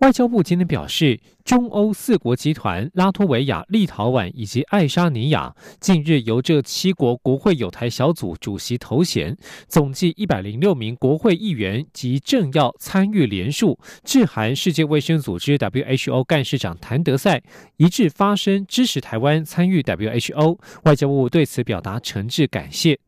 [0.00, 9.36] 外交部今天表示，中欧四国集团拉脱维亚、立陶宛以及爱沙尼亚近日由这七国国会有台小组主席头衔，
[9.68, 17.42] 总计一百零六名国会议员及政要参与联署，致函世界卫生组织 WHO 干事长谭德赛，
[17.76, 20.58] 一致发声支持台湾参与 WHO。
[20.84, 22.98] 外交部对此表达诚挚感谢。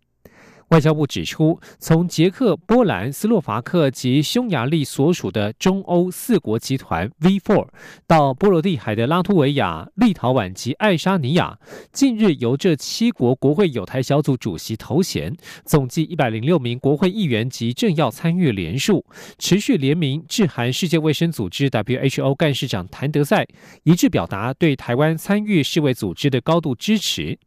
[0.69, 7.69] 外交部指出，从捷克、波兰、斯洛伐克及匈牙利所属的中欧四国集团 V4，
[8.07, 11.59] 到波罗的海的拉脱维亚、立陶宛及爱沙尼亚，
[11.93, 19.04] 近日由这七国国会有台小组主席头衔，总计一百零六名国会议员及政要参与联署，
[19.38, 23.47] 持续联名致函世界卫生组织 WHO 干事长谭德赛，
[23.82, 27.38] 一致表达对台湾参与世卫组织的高度支持。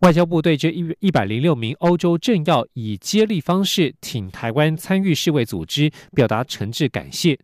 [0.00, 7.36] 外交部对这一一百零六名欧洲政要以接力方式挺台湾参与世卫组织，表达诚挚感谢。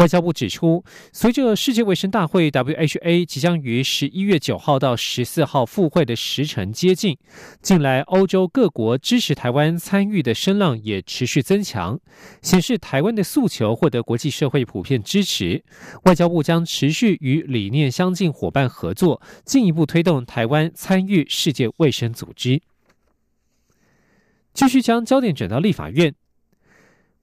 [0.00, 7.18] 外交部指出，随着世界卫生大会 （WHA） 即将于十一月九号到十四号复会的时程接近，
[7.60, 12.00] 近来欧洲各国支持台湾参与的声浪也持续增强，
[12.40, 15.62] 显示台湾的诉求获得国际社会普遍支持。
[16.04, 22.62] 外交部将持续与理念相近伙伴合作，进一步推动台湾参与世界卫生组织。
[24.54, 26.14] 继续将焦点转到立法院。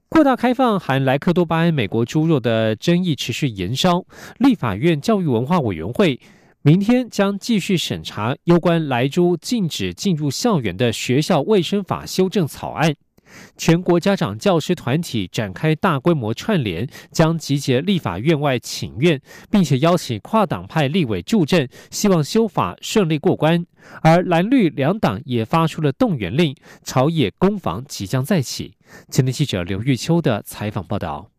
[0.09, 4.05] 扩大开放含莱克多巴胺美国猪肉的争议持续延烧，
[4.39, 6.19] 立法院教育文化委员会
[6.61, 12.95] 明天将继续审查有关莱猪禁止进入校园的学校卫生法修正草案。
[13.57, 23.65] 全国家长教师团体展开大规模串联，将集结立法院外请愿，并且邀请跨党派立委助阵，希望修法顺利过关。
[24.01, 28.73] 而蓝绿两党也发出了动员令，朝野攻防即将再起。
[29.09, 31.29] 前天记者刘玉秋的采访报道。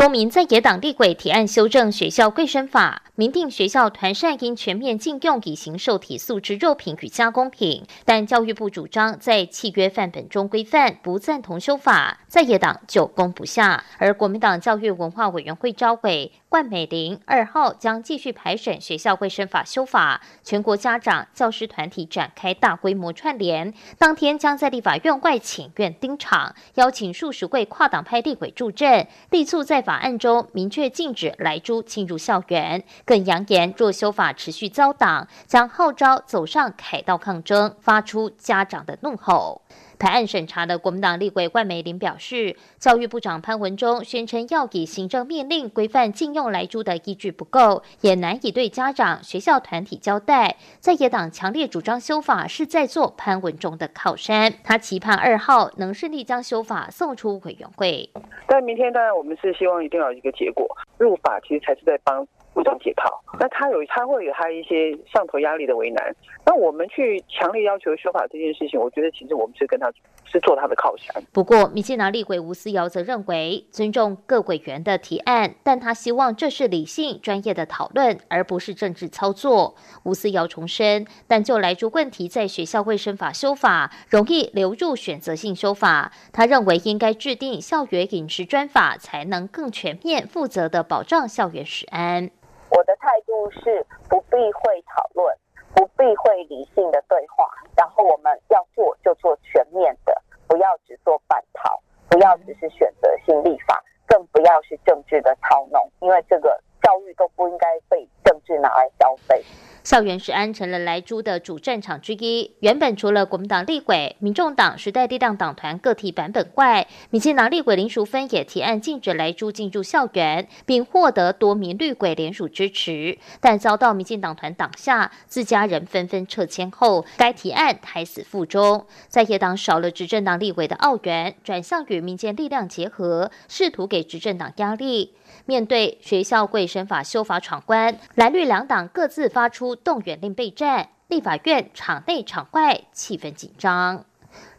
[0.00, 13.84] 多名在野党立委提案修正学校卫生法，明定学校团膳应全面禁用以型受体素质肉品与加工品，但教育部主张在契约范本中规范，不赞同修法，在野党就攻不下。
[13.98, 29.80] 而国民党教育文化委员会召委冠美玲二号将继续排审学校卫生法修法，全国家长教师团体展开大规模串联，当天将在立法院外请愿盯场，邀请数十位跨党派立委助阵，力促在。
[29.80, 39.62] 法案中明确禁止来猪进入校园，更扬言若修法持续遭挡，将号召走上凯道抗争，发出家长的怒吼。
[40.00, 50.56] 台案审查的国民党立委万美玲表示，教育部长潘文忠宣称要以行政命令规范禁用来猪的依据不够，也难以对家长、学校团体交代。
[50.78, 58.08] 在野党强烈主张修法是在做潘文忠的靠山，他期盼二号能顺利将修法送出委员会。
[58.46, 60.66] 但明天当然我们是希望一定要有一个结果，
[60.96, 62.26] 入法其实才是在帮。
[62.52, 66.14] 不中解套，那他有他会有他一些上头压力的为难。
[66.44, 69.90] 那我们去强烈要求修法这件事情，我觉得其实我们是跟他
[70.24, 71.22] 是做他的靠山。
[71.32, 79.76] 不过，民进党立委吴思瑶则认为尊重各委员的提案，但他希望这是理性专业的讨论，而不是政治操作。
[80.02, 86.12] 吴思瑶重申，但就来住问题，在学校卫生法修法容易流入选择性修法。
[86.32, 92.30] 他认为应该制定校园饮食专法，才能更全面、负责的保障校园食安。
[92.70, 95.36] 我的态度是不避讳讨论，
[95.74, 100.14] 不避讳理性的对话，然后我们要做就做全面的，
[100.46, 109.44] 不要只做半套，不要只是选择性立法，更不要是政治的操弄，因为这个教育都不应该被政治拿来消费。
[109.90, 112.52] 校园是安成了莱猪的主战场之一。
[112.60, 128.86] 原本除了国民党立委、民众党、时代力量党团个体版本外，民进党立委林淑芬也提案禁止莱猪进入校园，并获得多名绿鬼联署支持，但遭到民进党团挡下，自家人纷纷撤迁后，该提案胎死腹中。
[129.08, 135.14] 在野党少了执政党立委的澳元，转向与民间力量结合，试图给执政党压力。
[135.46, 144.04] 面对学校卫生法修法闯关，蓝绿两党各自发出动员令备战，立法院场内场外气氛紧张。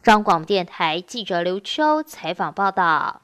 [0.03, 3.21] 张广电台记者刘秋采访报道。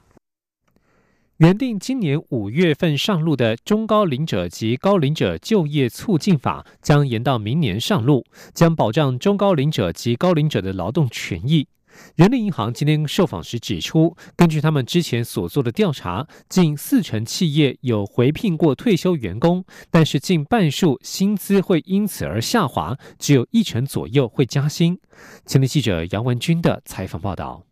[1.38, 11.68] 原定今年五月份上路的中高龄者及高龄者就业促进法将延到明年上路，将保障中高龄者及高龄者的劳动权益。
[12.16, 24.98] 人力银行今天受访时指出，根据他们之前所做的调查，近四成企业有回聘过退休员工，但是近半数薪资会因此而下滑，只有一成左右会加薪。
[25.46, 27.67] 前天记者杨文军的采访报道。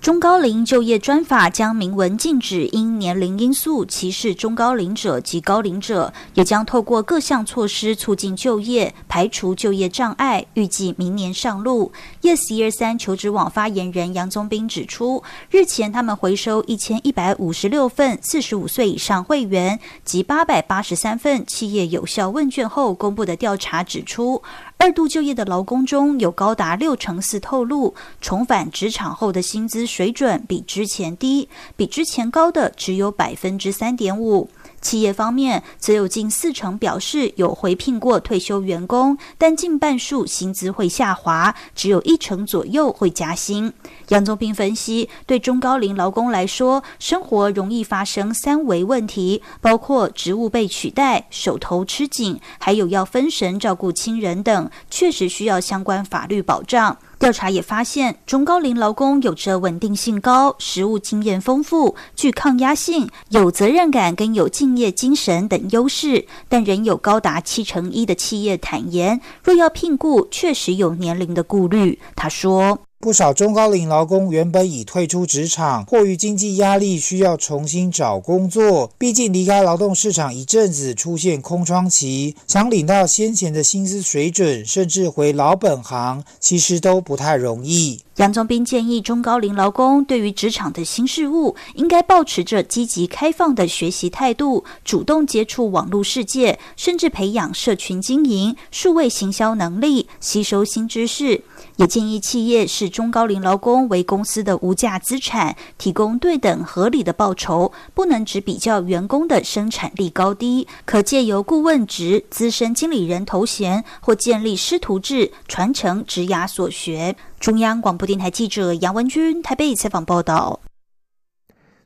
[0.00, 10.46] 中高龄就业专法将明文禁止因年龄因素歧视中高龄者及高龄者，也将透过各项措施促进就业，排除就业障碍。
[10.54, 11.90] 预计明年上路。
[12.22, 24.40] Yes 一二三求职网发言人杨宗斌指出，日前他们回收一千一百五十六份四十五岁以上会员及八百八十三份企业有效问卷后公布的调查指出。
[24.78, 34.48] 二度就业的劳工中有高达六成四透露，重返职场后的薪资水准比之前低，比之前高的只有百分之三点五。
[34.86, 43.72] 企业方面，则有近四成表示有回聘过退休员工，但近半数薪资会下滑，只有一成左右会加薪。
[44.10, 56.96] 杨宗斌分析，对中高龄劳工来说，生活容易发生三维问题，包括职务被取代、手头吃紧，还有要分神照顾亲人等，确实需要相关法律保障。
[57.26, 71.98] 调查也发现，中高龄劳工有着稳定性高、实务经验丰富、具抗压性、有责任感跟有敬业精神等优势，但仍有高达七成一的企业坦言，若要聘雇，确实有年龄的顾虑。
[72.14, 72.78] 他说。
[72.98, 78.90] 不少中高龄劳工原本已退出职场，迫于经济压力，需要重新找工作。
[78.96, 88.00] 毕竟离开劳动市场一阵子，出现空窗期，想领到先前的薪资水准，甚至回老本行，其实都不太容易。
[88.16, 101.42] 杨宗斌建议中高龄劳工对于职场的新事物，应该保持着积极开放的学习态度，主动接触网络世界，甚至培养社群经营、数位行销能力，吸收新知识。
[101.76, 117.14] 也建议企业视中高龄劳工为公司的无价资产，提供对等合理的报酬，不能只比较员工的生产力高低，可借由顾问职、资深经理人头衔，或建立师徒制，传承职涯所学。
[117.46, 120.58] 中央广播电台记者杨文君台北采访报道。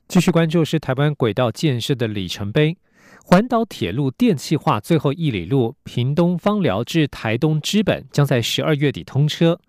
[0.07, 2.75] 继续关注是台湾轨道建设的里程碑，
[3.23, 9.59] 环岛铁路电气化最后一里路屏东方寮至台东知本将在十二月底通车。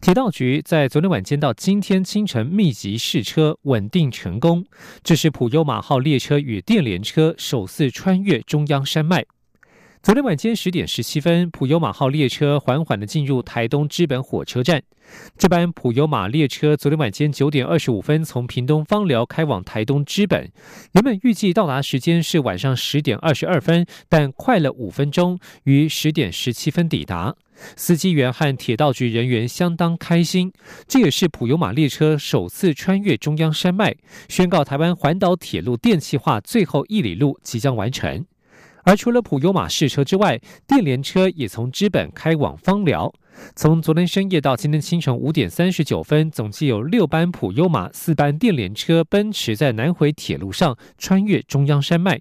[0.00, 4.64] 铁道局在昨天晚间到今天清晨密集试车，稳定成功。
[5.02, 9.26] 这是普悠马号列车与电联车首次穿越中央山脉。
[10.02, 14.82] 昨天晚间十点十七分，普悠马号列车缓缓的进入台东芝本火车站。
[15.38, 20.50] 这班普悠马列车昨天晚间九点二十五分从屏东芳寮开往台东芝本，
[20.94, 27.36] 原本预计到达时间是晚上十点二十二分，但快了五分钟，于十点十七分抵达。
[27.76, 30.52] 司机员和铁道局人员相当开心，
[30.88, 33.94] 这也是普悠马列车首次穿越中央山脉，
[34.28, 38.26] 宣告台湾环岛铁路电气化最后一里路即将完成。
[38.84, 43.12] 而除了普优马试车之外，电联车也从知本开往芳寮。
[43.56, 52.20] 从昨天深夜到今天清晨五点三十九分，总计有六班普优马、四班电联车奔驰在南回铁路上穿越中央山脉。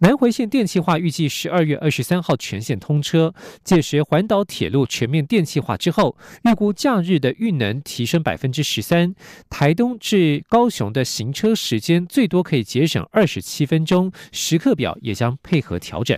[0.00, 3.34] 南回线电气化预计十二月二十三号全线通车，
[3.64, 9.16] 届时环岛铁路全面电气化之后，预估假日的运能提升百分之十三，
[9.50, 16.16] 台东至高雄的行车时间最多可以节省二十七分钟，时刻表也将配合调整。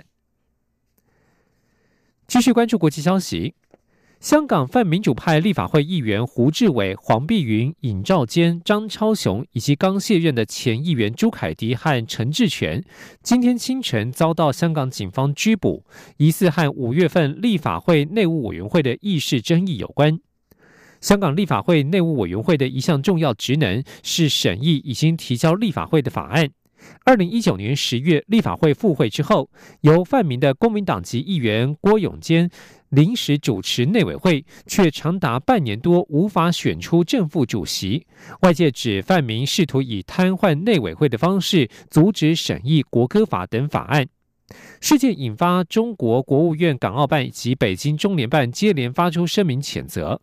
[2.27, 3.55] 继续关注国际消息。
[4.21, 12.85] 香港泛民主派立法会议员胡志伟、黄碧云、尹兆坚、张超雄以及刚卸任的前议员朱凯迪和陈志全，
[13.23, 15.83] 今天清晨遭到香港警方拘捕，
[16.19, 20.21] 疑似和五月份立法会内务委员会的议事争议有关。
[21.01, 26.51] 香港立法会内务委员会的一项重要职能是审议已经提交立法会的法案。
[27.05, 29.51] 二零一九年十月立法会复会之后，
[29.81, 32.51] 由泛民的公民党籍议员郭永坚。
[32.91, 38.07] 临时主持内委会，却长达半年多无法选出正副主席。
[38.43, 44.07] 外界指范明试图以瘫痪内委会的方式阻止审议国歌法等法案。
[44.81, 50.21] 事件引发中国国务院港澳办以及北京中联办接连发出声明谴责。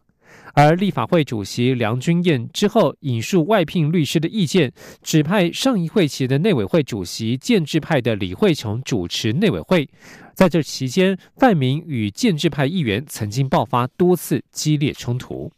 [0.53, 4.72] 而立法会主席梁君彦之后引述外聘律师的意见，
[5.03, 9.88] 指派上一会期的内委会主席建制派的李慧琼主持内委会。
[10.34, 15.51] 在这期间，范明与建制派议员曾经爆发多次激烈冲突。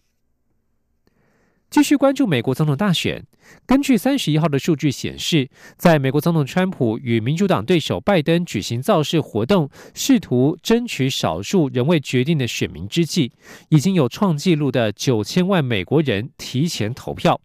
[1.69, 3.23] 继续关注美国总统大选。
[3.67, 5.47] 根据三十一号的数据显示，
[5.77, 13.31] 在美国总统川普与民主党对手拜登举行造势活动，试图争取少数仍未决定的选民之际，
[13.69, 17.39] 已经有创纪录的九千万美国人提前投票。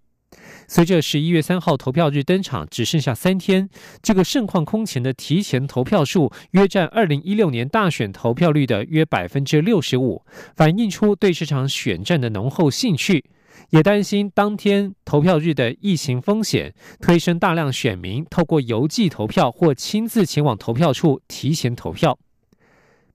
[0.66, 3.68] 随着十一月三号投票日登场，只剩下三天，
[4.02, 10.24] 这个盛况空前的提前投票数约占二零一六年大选投票率的约百分之六十五，
[10.56, 13.22] 反映出对这场选战的浓厚兴趣。
[13.70, 22.18] 也担心当天投票日的疫情风险，推升大量选民透过邮寄投票或亲自前往投票处提前投票。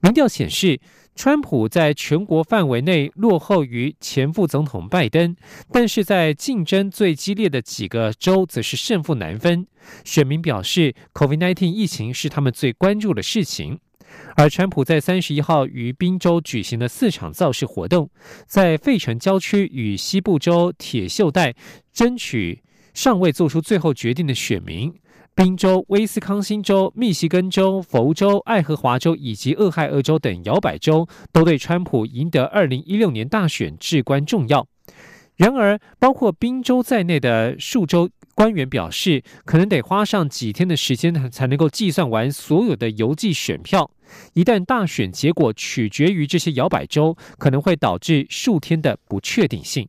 [0.01, 0.79] 民调显示，
[1.13, 5.35] 川普在全国范围内落后于前副总统拜登，
[5.71, 9.67] 但是在竞争最激烈的几个州则是胜负难分。
[10.05, 13.79] 选民表示，COVID-19 疫情是他们最关注的事情。
[14.35, 18.09] 而川普在三十一号于宾州举行了四场造势活动，
[18.47, 21.53] 在费城郊区与西部州铁锈带
[21.91, 22.63] 争取
[22.93, 24.93] 尚未做出最后决定的选民。
[25.35, 34.67] 宾州、威斯康星州、密西根州、佛州、爱荷华州以及俄亥俄州等摇摆州都对川普赢得二零一六年大选至关重要。
[35.37, 38.09] 然而，包括宾州在内的数州。
[38.35, 43.91] 官员表示，可能得花上几天的时间才能够计算完所有的邮寄选票。
[44.33, 49.87] 一旦大选结果取决于这些摇摆州，可能会导致数天的不确定性。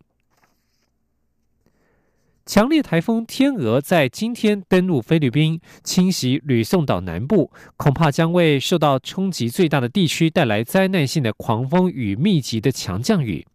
[2.46, 13.46] 强烈台风天鹅在今天登陆菲律宾，侵袭吕宋岛南部，恐怕将为受到冲击最大的地区带来灾难性的狂风与密集的强降雨。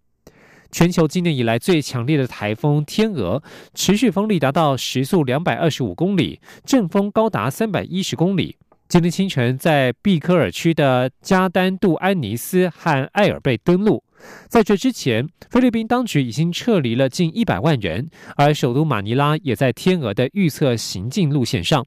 [0.71, 3.43] 全球今年以来最强烈的台风天鹅，
[3.73, 8.55] 持续风力达到时速两百二十五公里，阵风高达三百一十公里。
[8.87, 14.03] 今天清晨，在毕科尔区的加丹杜安尼斯和艾尔贝登陆。
[14.47, 21.83] 在这之前，菲律宾当局已经撤离了近一百万人，而首都马尼拉也在天鹅的预测行进路线上。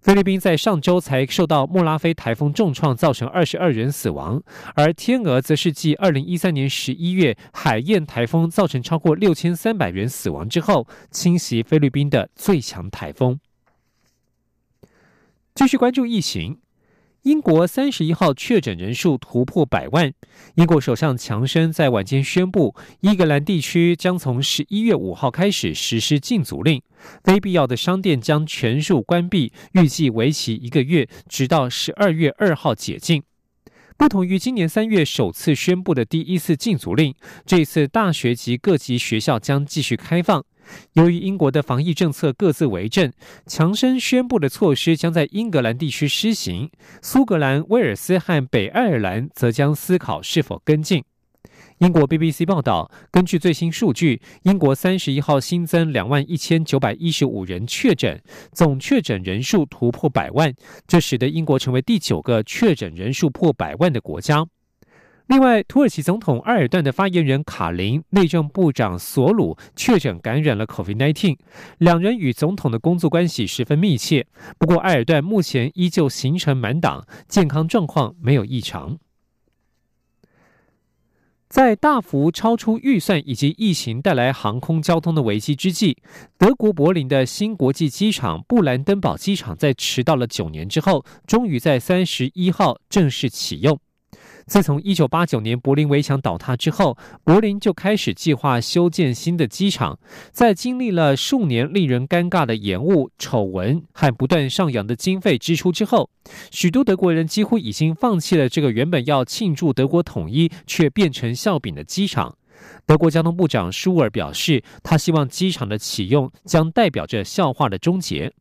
[0.00, 4.40] 菲律宾在上周才受到莫拉菲台风重创，造成二十二人死亡，
[4.76, 13.40] 而天鹅则是继二零一三年十一月海燕台风造成超过六千三百人死亡之后，侵袭菲律宾的最强台风。
[15.54, 16.58] 继续关注疫情。
[17.22, 20.12] 英国三十一号确诊人数突破百万。
[20.56, 26.82] 英国首相强生在晚间宣布，英格兰地区将从十一月五号开始实施禁足令，
[27.22, 33.22] 非必要的商店将全数关闭，预计为期一个月，直到十二月二号解禁。
[33.96, 37.14] 不同于今年三月首次宣布的第一次禁足令，
[37.46, 40.44] 这次大学及各级学校将继续开放。
[40.94, 43.12] 由于英国的防疫政策各自为政，
[43.46, 46.70] 强生宣布的措施将在英格兰地区施行，
[47.02, 51.04] 苏格兰、威尔斯和北爱尔兰则将思考是否跟进。
[51.78, 60.54] 英国 BBC 报道，根据最新数据，英国三十一号新增两万一千九百一十五人确诊，总确诊人数突破百万，
[60.86, 64.46] 这使得英国成为第九个确诊人数破百万的国家。
[65.26, 71.38] 另外，土耳其总统埃尔段的发言人卡林、内政部长索鲁确诊感染了 COVID-19，
[71.78, 74.26] 两人与总统的工作关系十分密切。
[74.58, 78.98] 不过，埃尔段目前依旧行程满档，健康状况没有异常。
[81.48, 85.96] 在大幅超出预算以及疫情带来航空交通的危机之际，
[86.36, 93.80] 德国柏林的新国际机场布兰登堡机场在迟到了九年之后，终于在三十一号正式启用。
[94.46, 99.98] 自从一九八九年柏林围墙倒塌之后，柏林就开始计划修建新的机场。
[100.32, 106.10] 在经历了数年令人尴尬的延误、丑闻和不断上扬的经费支出之后，
[106.50, 112.36] 许多德国人几乎已经放弃了这个原本要庆祝德国统一却变成笑柄的机场。
[112.86, 118.32] 德国交通部长舒尔表示，他希望机场的启用将代表着笑话的终结。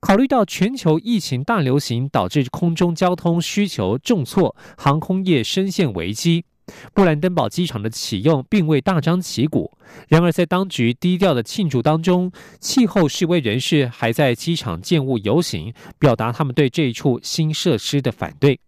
[0.00, 6.46] 考虑到全球疫情大流行导致空中交通需求重挫，航空业深陷危机，
[6.94, 9.76] 布兰登堡机场的启用并未大张旗鼓。
[10.08, 18.58] 然而，在当局低调的庆祝当中，气候示威人士还在机场建物游行，表达他们对这一处新设施的反对。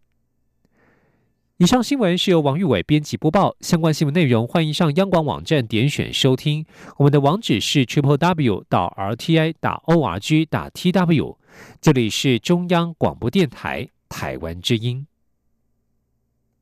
[1.62, 3.54] 以上新闻是由王玉伟编辑播报。
[3.60, 6.66] 相关新闻内容，欢迎上央广网站点选收听。
[6.96, 11.38] 我们的网址是 triple w 到 r t i 打 o r g 打 t w。
[11.80, 15.06] 这里是中央广播电台台湾之音。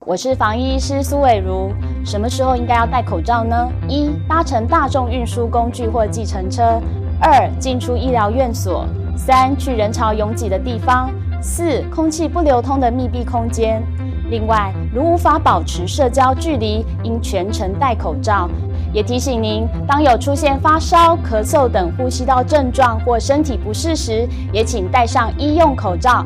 [0.00, 1.72] 我是防疫医师苏伟如。
[2.04, 3.72] 什么时候应该要戴口罩呢？
[3.88, 6.78] 一、搭乘大众运输工具或计程车；
[7.22, 8.84] 二、进出医疗院所；
[9.16, 11.08] 三、去人潮拥挤的地方；
[11.40, 13.82] 四、空气不流通的密闭空间。
[14.30, 18.48] 另外，如无法保持社交距离，应全程戴口罩。
[18.92, 26.24] 也提醒您，当有出现发烧、咳嗽等呼吸道症状或身体不适时，也请戴上医用口罩。